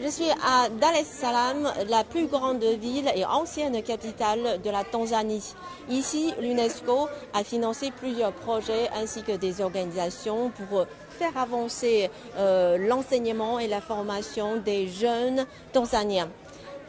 Je 0.00 0.08
suis 0.08 0.30
à 0.30 0.68
Dar 0.68 0.94
es 0.94 1.02
Salaam, 1.02 1.72
la 1.88 2.04
plus 2.04 2.28
grande 2.28 2.62
ville 2.62 3.10
et 3.16 3.24
ancienne 3.24 3.82
capitale 3.82 4.60
de 4.62 4.70
la 4.70 4.84
Tanzanie. 4.84 5.54
Ici, 5.90 6.32
l'UNESCO 6.40 7.08
a 7.34 7.42
financé 7.42 7.90
plusieurs 7.90 8.30
projets 8.30 8.88
ainsi 8.94 9.24
que 9.24 9.32
des 9.32 9.60
organisations 9.60 10.50
pour 10.50 10.86
faire 11.10 11.36
avancer 11.36 12.10
euh, 12.36 12.78
l'enseignement 12.78 13.58
et 13.58 13.66
la 13.66 13.80
formation 13.80 14.58
des 14.58 14.86
jeunes 14.86 15.44
tanzaniens. 15.72 16.28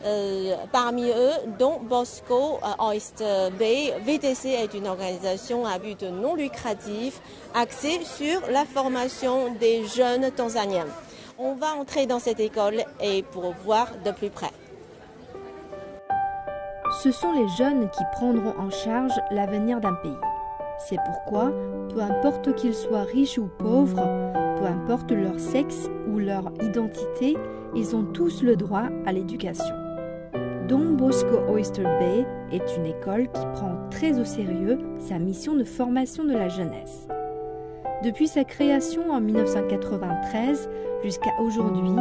Euh, 0.05 0.55
parmi 0.71 1.09
eux, 1.09 1.33
Don 1.57 1.79
Bosco 1.81 2.59
Oyster 2.77 3.49
Bay, 3.57 3.91
VTC 4.05 4.49
est 4.49 4.75
une 4.75 4.87
organisation 4.87 5.65
à 5.65 5.79
but 5.79 6.03
non 6.03 6.35
lucratif 6.35 7.19
axée 7.55 7.99
sur 8.03 8.39
la 8.51 8.65
formation 8.65 9.51
des 9.59 9.85
jeunes 9.87 10.29
tanzaniens. 10.31 10.87
On 11.41 11.55
va 11.55 11.67
entrer 11.79 12.05
dans 12.05 12.19
cette 12.19 12.41
école 12.41 12.83
et 13.01 13.23
pour 13.23 13.53
voir 13.63 13.87
de 14.03 14.11
plus 14.11 14.29
près. 14.29 14.51
Ce 17.01 17.11
sont 17.11 17.31
les 17.31 17.47
jeunes 17.57 17.89
qui 17.91 18.03
prendront 18.11 18.53
en 18.59 18.69
charge 18.69 19.13
l'avenir 19.31 19.79
d'un 19.79 19.93
pays. 19.93 20.11
C'est 20.89 20.99
pourquoi, 21.05 21.53
peu 21.93 22.01
importe 22.01 22.53
qu'ils 22.55 22.75
soient 22.75 23.03
riches 23.03 23.37
ou 23.37 23.49
pauvres, 23.57 24.03
peu 24.57 24.65
importe 24.65 25.11
leur 25.11 25.39
sexe 25.39 25.89
ou 26.09 26.19
leur 26.19 26.51
identité, 26.61 27.37
ils 27.73 27.95
ont 27.95 28.03
tous 28.03 28.43
le 28.43 28.57
droit 28.57 28.89
à 29.05 29.13
l'éducation. 29.13 29.75
Don 30.67 30.91
Bosco 30.91 31.39
Oyster 31.47 31.83
Bay 31.83 32.25
est 32.51 32.75
une 32.75 32.85
école 32.85 33.31
qui 33.31 33.45
prend 33.53 33.77
très 33.89 34.19
au 34.19 34.25
sérieux 34.25 34.77
sa 34.99 35.17
mission 35.19 35.55
de 35.55 35.63
formation 35.63 36.25
de 36.25 36.33
la 36.33 36.49
jeunesse. 36.49 37.07
Depuis 38.01 38.29
sa 38.29 38.45
création 38.45 39.11
en 39.11 39.19
1993 39.19 40.69
jusqu'à 41.03 41.31
aujourd'hui, 41.41 41.91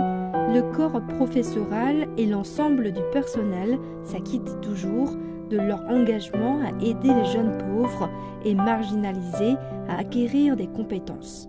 le 0.55 0.61
corps 0.73 1.01
professoral 1.09 2.07
et 2.17 2.27
l'ensemble 2.27 2.93
du 2.93 3.01
personnel 3.13 3.81
s'acquittent 4.05 4.61
toujours 4.61 5.17
de 5.51 5.57
leur 5.57 5.85
engagement 5.89 6.61
à 6.61 6.69
aider 6.85 7.13
les 7.13 7.25
jeunes 7.25 7.59
pauvres 7.59 8.09
et 8.45 8.55
marginalisés 8.55 9.57
à 9.89 9.99
acquérir 9.99 10.55
des 10.55 10.69
compétences. 10.69 11.49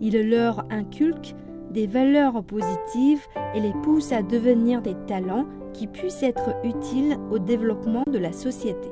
Ils 0.00 0.30
leur 0.30 0.64
inculquent 0.70 1.34
des 1.70 1.86
valeurs 1.86 2.42
positives 2.42 3.26
et 3.54 3.60
les 3.60 3.74
poussent 3.82 4.12
à 4.12 4.22
devenir 4.22 4.80
des 4.80 4.96
talents 5.06 5.44
qui 5.74 5.86
puissent 5.86 6.22
être 6.22 6.54
utiles 6.64 7.18
au 7.30 7.38
développement 7.38 8.04
de 8.10 8.18
la 8.18 8.32
société. 8.32 8.88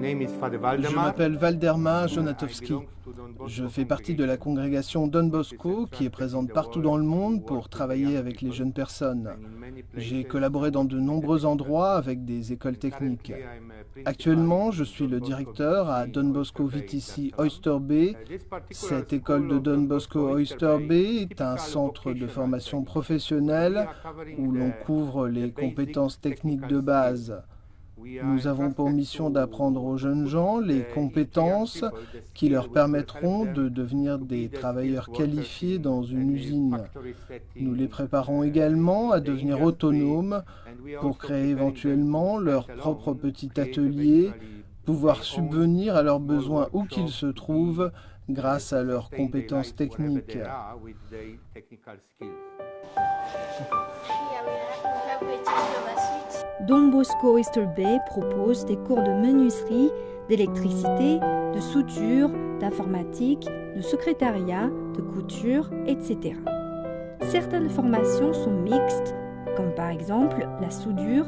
Je 0.00 0.94
m'appelle 0.94 1.36
Valderma 1.36 2.06
Jonatowski. 2.06 2.74
Je 3.46 3.66
fais 3.66 3.84
partie 3.84 4.14
de 4.14 4.24
la 4.24 4.36
congrégation 4.36 5.06
Don 5.06 5.24
Bosco 5.24 5.86
qui 5.90 6.04
est 6.04 6.10
présente 6.10 6.52
partout 6.52 6.80
dans 6.80 6.96
le 6.96 7.04
monde 7.04 7.44
pour 7.44 7.68
travailler 7.68 8.16
avec 8.16 8.40
les 8.40 8.52
jeunes 8.52 8.72
personnes. 8.72 9.30
J'ai 9.94 10.24
collaboré 10.24 10.70
dans 10.70 10.84
de 10.84 10.98
nombreux 10.98 11.46
endroits 11.46 11.94
avec 11.94 12.24
des 12.24 12.52
écoles 12.52 12.76
techniques. 12.78 13.32
Actuellement, 14.04 14.70
je 14.70 14.84
suis 14.84 15.06
le 15.06 15.20
directeur 15.20 15.90
à 15.90 16.06
Don 16.06 16.28
Bosco 16.28 16.66
VTC 16.66 17.32
Oyster 17.38 17.78
Bay. 17.80 18.14
Cette 18.70 19.12
école 19.12 19.48
de 19.48 19.58
Don 19.58 19.82
Bosco 19.82 20.20
Oyster 20.30 20.76
Bay 20.86 21.28
est 21.30 21.40
un 21.40 21.56
centre 21.56 22.12
de 22.12 22.26
formation 22.26 22.82
professionnelle 22.82 23.88
où 24.38 24.52
l'on 24.52 24.72
couvre 24.84 25.28
les 25.28 25.50
compétences 25.50 26.20
techniques 26.20 26.66
de 26.66 26.80
base. 26.80 27.42
Nous 28.24 28.46
avons 28.46 28.70
pour 28.72 28.90
mission 28.90 29.30
d'apprendre 29.30 29.84
aux 29.84 29.96
jeunes 29.96 30.26
gens 30.26 30.58
les 30.58 30.84
compétences 30.94 31.84
qui 32.34 32.48
leur 32.48 32.68
permettront 32.70 33.44
de 33.44 33.68
devenir 33.68 34.18
des 34.18 34.48
travailleurs 34.48 35.10
qualifiés 35.10 35.78
dans 35.78 36.02
une 36.02 36.30
usine. 36.30 36.84
Nous 37.56 37.74
les 37.74 37.88
préparons 37.88 38.42
également 38.42 39.10
à 39.10 39.20
devenir 39.20 39.62
autonomes 39.62 40.42
pour 41.00 41.18
créer 41.18 41.50
éventuellement 41.50 42.38
leur 42.38 42.66
propre 42.66 43.14
petit 43.14 43.50
atelier, 43.60 44.30
pouvoir 44.84 45.22
subvenir 45.22 45.96
à 45.96 46.02
leurs 46.02 46.20
besoins 46.20 46.68
où 46.72 46.84
qu'ils 46.84 47.10
se 47.10 47.26
trouvent 47.26 47.90
grâce 48.28 48.72
à 48.72 48.82
leurs 48.82 49.10
compétences 49.10 49.74
techniques. 49.74 50.38
Don 56.66 56.88
Bosco 56.88 57.34
Oyster 57.34 57.66
Bay 57.76 58.00
propose 58.06 58.64
des 58.64 58.76
cours 58.76 59.02
de 59.02 59.12
menuiserie, 59.12 59.92
d'électricité, 60.28 61.20
de 61.54 61.60
soudure, 61.60 62.30
d'informatique, 62.58 63.48
de 63.76 63.80
secrétariat, 63.80 64.68
de 64.96 65.00
couture, 65.00 65.70
etc. 65.86 66.34
Certaines 67.22 67.70
formations 67.70 68.32
sont 68.32 68.50
mixtes, 68.50 69.14
comme 69.56 69.72
par 69.76 69.90
exemple 69.90 70.48
la 70.60 70.70
soudure, 70.70 71.26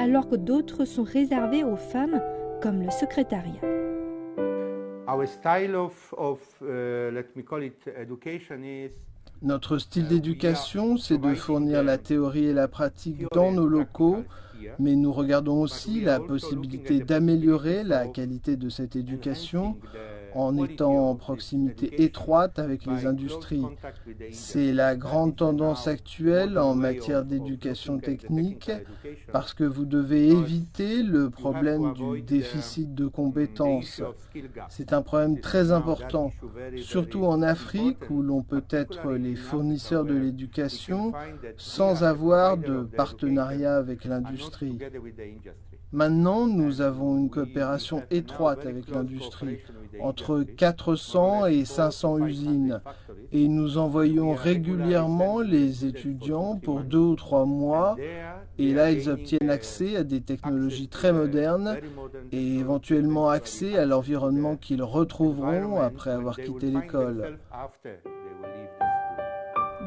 alors 0.00 0.28
que 0.28 0.34
d'autres 0.34 0.84
sont 0.84 1.04
réservées 1.04 1.62
aux 1.62 1.76
femmes, 1.76 2.20
comme 2.60 2.82
le 2.82 2.90
secrétariat. 2.90 3.60
Notre 9.42 9.78
style 9.78 10.08
d'éducation, 10.08 10.96
c'est 10.96 11.18
de 11.18 11.34
fournir 11.34 11.82
la 11.82 11.98
théorie 11.98 12.46
et 12.46 12.52
la 12.52 12.68
pratique 12.68 13.26
dans 13.32 13.52
nos 13.52 13.66
locaux, 13.66 14.24
mais 14.78 14.94
nous 14.94 15.12
regardons 15.12 15.60
aussi 15.60 16.00
la 16.00 16.20
possibilité 16.20 17.00
d'améliorer 17.00 17.84
la 17.84 18.06
qualité 18.06 18.56
de 18.56 18.68
cette 18.68 18.96
éducation 18.96 19.76
en 20.34 20.56
étant 20.62 21.10
en 21.10 21.14
proximité 21.14 22.02
étroite 22.02 22.58
avec 22.58 22.86
les 22.86 23.06
industries. 23.06 23.64
C'est 24.32 24.72
la 24.72 24.96
grande 24.96 25.36
tendance 25.36 25.86
actuelle 25.86 26.58
en 26.58 26.74
matière 26.74 27.24
d'éducation 27.24 27.98
technique 27.98 28.70
parce 29.32 29.54
que 29.54 29.64
vous 29.64 29.84
devez 29.84 30.28
éviter 30.28 31.02
le 31.02 31.30
problème 31.30 31.92
du 31.94 32.22
déficit 32.22 32.94
de 32.94 33.06
compétences. 33.06 34.02
C'est 34.68 34.92
un 34.92 35.02
problème 35.02 35.40
très 35.40 35.70
important, 35.72 36.32
surtout 36.76 37.24
en 37.24 37.42
Afrique 37.42 38.10
où 38.10 38.22
l'on 38.22 38.42
peut 38.42 38.64
être 38.70 39.12
les 39.12 39.36
fournisseurs 39.36 40.04
de 40.04 40.14
l'éducation 40.14 41.12
sans 41.56 42.02
avoir 42.02 42.56
de 42.56 42.82
partenariat 42.82 43.76
avec 43.76 44.04
l'industrie. 44.04 44.78
Maintenant, 45.92 46.48
nous 46.48 46.80
avons 46.80 47.16
une 47.16 47.30
coopération 47.30 48.02
étroite 48.10 48.66
avec 48.66 48.88
l'industrie, 48.88 49.58
entre 50.00 50.23
400 50.56 51.46
et 51.46 51.64
500 51.64 52.18
usines, 52.26 52.80
et 53.32 53.48
nous 53.48 53.78
envoyons 53.78 54.32
régulièrement 54.32 55.40
les 55.40 55.84
étudiants 55.84 56.56
pour 56.56 56.80
deux 56.80 56.98
ou 56.98 57.16
trois 57.16 57.44
mois, 57.44 57.96
et 58.58 58.72
là 58.72 58.90
ils 58.90 59.08
obtiennent 59.08 59.50
accès 59.50 59.96
à 59.96 60.04
des 60.04 60.20
technologies 60.20 60.88
très 60.88 61.12
modernes 61.12 61.76
et 62.32 62.56
éventuellement 62.56 63.28
accès 63.28 63.76
à 63.78 63.86
l'environnement 63.86 64.56
qu'ils 64.56 64.82
retrouveront 64.82 65.80
après 65.80 66.10
avoir 66.10 66.36
quitté 66.36 66.66
l'école. 66.66 67.38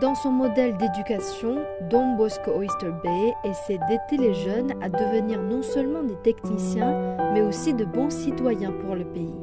Dans 0.02 0.14
son 0.14 0.30
modèle 0.30 0.78
d'éducation, 0.78 1.58
Don 1.90 2.18
Bosco 2.18 2.52
Oyster 2.52 2.92
Bay 3.04 3.34
essaie 3.44 3.80
d'aider 3.90 4.28
les 4.28 4.34
jeunes 4.36 4.74
à 4.80 4.90
devenir 4.90 5.42
non 5.42 5.64
seulement 5.64 6.04
des 6.04 6.18
techniciens, 6.18 7.18
mais 7.34 7.42
aussi 7.42 7.74
de 7.74 7.84
bons 7.84 8.12
citoyens 8.12 8.72
pour 8.74 8.94
le 8.94 9.06
pays, 9.06 9.34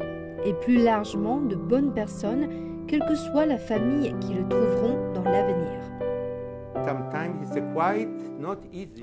et 0.45 0.53
plus 0.53 0.83
largement 0.83 1.41
de 1.41 1.57
bonnes 1.57 1.93
personnes, 1.93 2.49
quelle 2.87 3.05
que 3.07 3.15
soit 3.15 3.47
la 3.47 3.59
famille 3.59 4.15
qui 4.21 4.35
le 4.35 4.47
trouveront 4.49 5.13
dans 5.15 5.25
l'avenir. 5.25 5.81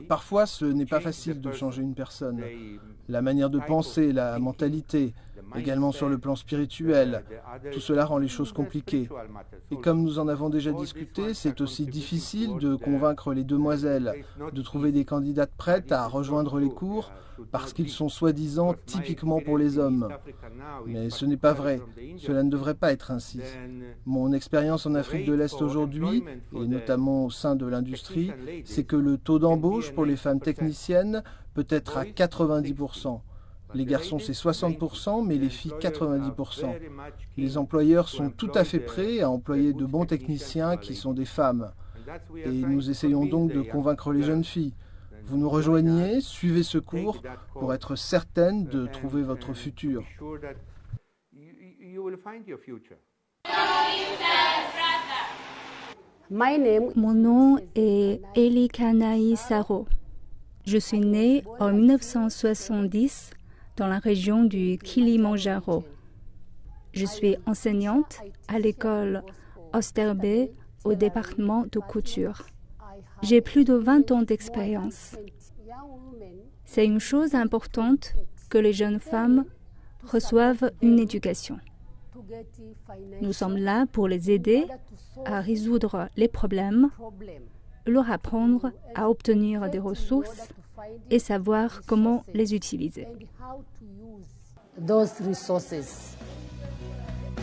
Parfois, 0.07 0.45
ce 0.45 0.65
n'est 0.65 0.85
pas 0.85 0.99
facile 0.99 1.41
de 1.41 1.51
changer 1.51 1.81
une 1.81 1.95
personne. 1.95 2.41
La 3.09 3.21
manière 3.21 3.49
de 3.49 3.59
penser, 3.59 4.13
la 4.13 4.37
mentalité, 4.39 5.13
également 5.55 5.91
sur 5.91 6.09
le 6.09 6.17
plan 6.17 6.35
spirituel. 6.35 7.23
Tout 7.71 7.79
cela 7.79 8.05
rend 8.05 8.17
les 8.17 8.27
choses 8.27 8.51
compliquées. 8.51 9.09
Et 9.71 9.77
comme 9.77 10.01
nous 10.01 10.19
en 10.19 10.27
avons 10.27 10.49
déjà 10.49 10.71
discuté, 10.71 11.33
c'est 11.33 11.61
aussi 11.61 11.85
difficile 11.85 12.57
de 12.57 12.75
convaincre 12.75 13.33
les 13.33 13.43
demoiselles 13.43 14.13
de 14.53 14.61
trouver 14.61 14.91
des 14.91 15.05
candidates 15.05 15.51
prêtes 15.57 15.91
à 15.91 16.07
rejoindre 16.07 16.59
les 16.59 16.69
cours 16.69 17.11
parce 17.51 17.73
qu'ils 17.73 17.89
sont 17.89 18.09
soi-disant 18.09 18.75
typiquement 18.85 19.39
pour 19.39 19.57
les 19.57 19.77
hommes. 19.77 20.09
Mais 20.85 21.09
ce 21.09 21.25
n'est 21.25 21.37
pas 21.37 21.53
vrai. 21.53 21.81
Cela 22.17 22.43
ne 22.43 22.49
devrait 22.49 22.75
pas 22.75 22.91
être 22.91 23.11
ainsi. 23.11 23.39
Mon 24.05 24.33
expérience 24.33 24.85
en 24.85 24.95
Afrique 24.95 25.25
de 25.25 25.33
l'Est 25.33 25.61
aujourd'hui, 25.61 26.23
et 26.53 26.67
notamment 26.67 27.25
au 27.25 27.29
sein 27.29 27.55
de 27.55 27.65
l'industrie, 27.65 28.31
c'est 28.65 28.83
que 28.83 28.95
le 28.95 29.17
taux 29.17 29.39
d'embauche 29.39 29.91
pour 29.91 30.05
les 30.05 30.17
femmes 30.17 30.39
techniciennes 30.39 31.23
peut 31.53 31.67
être 31.69 31.97
à 31.97 32.05
90%. 32.05 33.21
Les 33.73 33.85
garçons, 33.85 34.19
c'est 34.19 34.33
60%, 34.33 35.25
mais 35.25 35.37
les 35.37 35.49
filles, 35.49 35.73
90%. 35.79 36.75
Les 37.37 37.57
employeurs 37.57 38.09
sont 38.09 38.29
tout 38.29 38.51
à 38.55 38.63
fait 38.63 38.79
prêts 38.79 39.21
à 39.21 39.29
employer 39.29 39.73
de 39.73 39.85
bons 39.85 40.05
techniciens 40.05 40.77
qui 40.77 40.95
sont 40.95 41.13
des 41.13 41.25
femmes. 41.25 41.71
Et 42.35 42.49
nous 42.49 42.89
essayons 42.89 43.25
donc 43.25 43.53
de 43.53 43.61
convaincre 43.61 44.11
les 44.11 44.23
jeunes 44.23 44.43
filles. 44.43 44.73
Vous 45.25 45.37
nous 45.37 45.49
rejoignez, 45.49 46.19
suivez 46.19 46.63
ce 46.63 46.77
cours 46.77 47.21
pour 47.53 47.73
être 47.73 47.95
certaine 47.95 48.65
de 48.65 48.87
trouver 48.87 49.21
votre 49.21 49.53
futur. 49.53 50.03
Mon 56.29 57.13
nom 57.13 57.57
est 57.75 58.21
Elikanaï 58.35 59.35
Saro. 59.35 59.85
Je 60.65 60.77
suis 60.77 60.99
née 60.99 61.43
en 61.59 61.71
1970 61.71 63.31
dans 63.77 63.87
la 63.87 63.99
région 63.99 64.43
du 64.43 64.77
Kilimanjaro. 64.77 65.83
Je 66.93 67.05
suis 67.05 67.37
enseignante 67.45 68.19
à 68.47 68.59
l'école 68.59 69.23
Osterbe 69.73 70.49
au 70.83 70.93
département 70.93 71.65
de 71.71 71.79
couture. 71.79 72.45
J'ai 73.21 73.41
plus 73.41 73.63
de 73.63 73.73
20 73.73 74.11
ans 74.11 74.23
d'expérience. 74.23 75.15
C'est 76.65 76.85
une 76.85 76.99
chose 76.99 77.35
importante 77.35 78.13
que 78.49 78.57
les 78.57 78.73
jeunes 78.73 78.99
femmes 78.99 79.45
reçoivent 80.03 80.71
une 80.81 80.99
éducation. 80.99 81.59
Nous 83.21 83.33
sommes 83.33 83.57
là 83.57 83.85
pour 83.85 84.07
les 84.07 84.31
aider 84.31 84.65
à 85.25 85.41
résoudre 85.41 86.09
les 86.17 86.27
problèmes, 86.27 86.89
leur 87.85 88.11
apprendre 88.11 88.71
à 88.95 89.09
obtenir 89.09 89.69
des 89.69 89.79
ressources 89.79 90.49
et 91.09 91.19
savoir 91.19 91.81
comment 91.87 92.23
les 92.33 92.53
utiliser. 92.55 93.07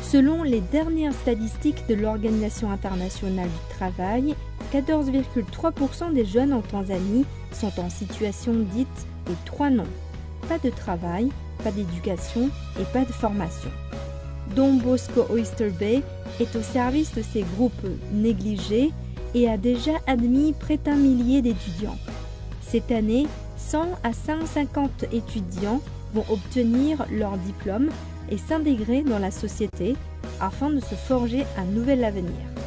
Selon 0.03 0.43
les 0.43 0.61
dernières 0.61 1.13
statistiques 1.13 1.87
de 1.89 1.95
l'Organisation 1.95 2.71
internationale 2.71 3.49
du 3.49 3.75
travail, 3.75 4.35
14,3% 4.73 6.13
des 6.13 6.25
jeunes 6.25 6.53
en 6.53 6.63
Tanzanie 6.63 7.27
sont 7.53 7.73
en 7.79 7.91
situation 7.91 8.55
dite 8.55 9.07
de 9.27 9.35
trois 9.45 9.71
noms. 9.71 9.85
Pas 10.49 10.59
de 10.59 10.71
travail, 10.71 11.31
pas 11.63 11.73
d'éducation 11.73 12.49
et 12.81 12.85
pas 12.93 13.05
de 13.05 13.13
formation. 13.13 13.71
Don 14.57 14.75
Bosco 14.75 15.27
Oyster 15.31 15.71
Bay 15.71 16.03
est 16.41 16.57
au 16.57 16.63
service 16.63 17.15
de 17.15 17.23
ces 17.23 17.43
groupes 17.43 17.87
négligés 18.13 18.93
et 19.35 19.49
a 19.49 19.59
déjà 19.59 19.93
admis 20.07 20.55
près 20.55 20.79
d'un 20.79 20.97
millier 20.97 21.43
d'étudiants. 21.43 21.99
Cette 22.71 22.93
année, 22.93 23.27
100 23.57 23.89
à 24.05 24.13
150 24.13 25.05
étudiants 25.13 25.81
vont 26.13 26.25
obtenir 26.31 27.07
leur 27.11 27.39
diplôme 27.39 27.89
et 28.31 28.37
s'intégrer 28.37 29.03
dans 29.03 29.19
la 29.19 29.31
société 29.31 29.97
afin 30.39 30.69
de 30.69 30.81
se 30.81 30.95
forger 30.95 31.45
un 31.57 31.65
nouvel 31.65 32.05
avenir. 32.05 32.58